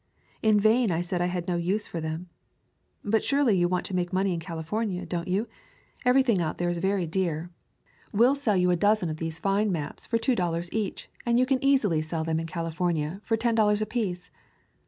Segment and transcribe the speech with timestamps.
[0.41, 2.27] In vain I said I had no use for them.
[3.05, 5.47] "But surely you want to make money in Cali fornia, don't you?
[6.05, 7.53] Everything out there is very [186]
[8.11, 8.19] To California dear.
[8.19, 11.45] We'll sell you a dozen of these fine maps for two dollars each and you
[11.45, 14.31] can easily sell them in California for ten dollars apiece."